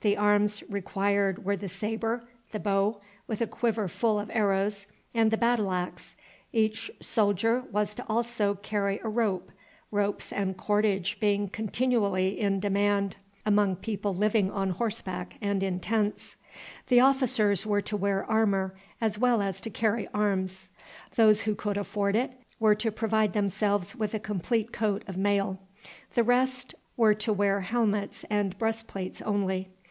[0.00, 2.22] The arms required were the sabre,
[2.52, 6.14] the bow, with a quiver full of arrows, and the battle axe.
[6.52, 9.50] Each soldier was also to carry a rope,
[9.90, 16.36] ropes and cordage being continually in demand among people living on horseback and in tents.
[16.86, 20.68] The officers were to wear armor as well as to carry arms.
[21.16, 22.30] Those who could afford it
[22.60, 25.58] were to provide themselves with a complete coat of mail.
[26.14, 29.70] The rest were to wear helmets and breast plates only.